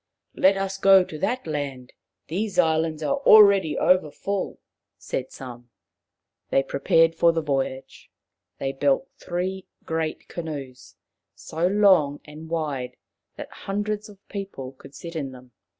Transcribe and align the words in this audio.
"Let 0.35 0.57
us 0.57 0.79
go 0.79 1.03
to 1.03 1.17
that 1.19 1.45
land. 1.45 1.93
These 2.27 2.57
islands 2.57 3.03
are 3.03 3.17
already 3.17 3.75
overfull/' 3.75 4.57
said 4.97 5.31
some. 5.31 5.69
They 6.49 6.63
prepared 6.63 7.13
for 7.13 7.31
the 7.31 7.43
voyage. 7.43 8.09
They 8.57 8.71
built 8.71 9.11
three 9.19 9.67
great 9.85 10.27
canoes, 10.27 10.95
so 11.35 11.67
long 11.67 12.19
and 12.25 12.49
wide 12.49 12.97
that 13.35 13.51
hundreds 13.51 14.09
of 14.09 14.27
people 14.27 14.71
could 14.71 14.95
sit 14.95 15.15
in 15.15 15.33
them. 15.33 15.51